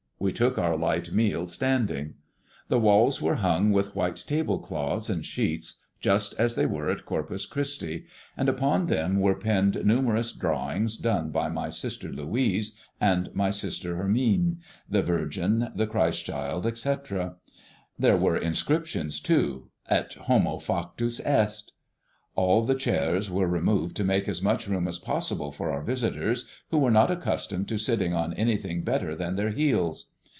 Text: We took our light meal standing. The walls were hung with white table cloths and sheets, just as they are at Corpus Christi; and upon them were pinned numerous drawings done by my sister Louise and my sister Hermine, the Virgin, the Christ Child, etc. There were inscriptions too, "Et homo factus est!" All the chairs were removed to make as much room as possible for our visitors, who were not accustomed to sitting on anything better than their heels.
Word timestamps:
We 0.23 0.31
took 0.31 0.59
our 0.59 0.77
light 0.77 1.11
meal 1.11 1.47
standing. 1.47 2.13
The 2.67 2.77
walls 2.77 3.23
were 3.23 3.37
hung 3.41 3.71
with 3.71 3.95
white 3.95 4.17
table 4.27 4.59
cloths 4.59 5.09
and 5.09 5.25
sheets, 5.25 5.83
just 5.99 6.35
as 6.37 6.53
they 6.53 6.65
are 6.65 6.91
at 6.91 7.05
Corpus 7.07 7.47
Christi; 7.47 8.05
and 8.37 8.47
upon 8.47 8.85
them 8.85 9.19
were 9.19 9.33
pinned 9.33 9.83
numerous 9.83 10.31
drawings 10.31 10.95
done 10.97 11.31
by 11.31 11.49
my 11.49 11.69
sister 11.69 12.09
Louise 12.13 12.77
and 12.99 13.33
my 13.33 13.49
sister 13.49 13.95
Hermine, 13.95 14.59
the 14.87 15.01
Virgin, 15.01 15.69
the 15.73 15.87
Christ 15.87 16.23
Child, 16.25 16.67
etc. 16.67 17.37
There 17.97 18.15
were 18.15 18.37
inscriptions 18.37 19.19
too, 19.21 19.71
"Et 19.89 20.13
homo 20.13 20.57
factus 20.59 21.19
est!" 21.25 21.71
All 22.33 22.63
the 22.63 22.75
chairs 22.75 23.29
were 23.29 23.45
removed 23.47 23.95
to 23.97 24.05
make 24.05 24.29
as 24.29 24.41
much 24.41 24.65
room 24.67 24.87
as 24.87 24.97
possible 24.99 25.51
for 25.51 25.69
our 25.69 25.81
visitors, 25.83 26.47
who 26.69 26.77
were 26.77 26.89
not 26.91 27.11
accustomed 27.11 27.67
to 27.67 27.77
sitting 27.77 28.13
on 28.13 28.33
anything 28.35 28.83
better 28.83 29.15
than 29.15 29.35
their 29.35 29.49
heels. 29.51 30.09